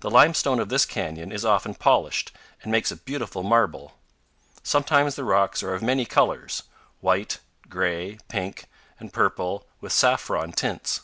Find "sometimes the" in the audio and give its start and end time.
4.62-5.24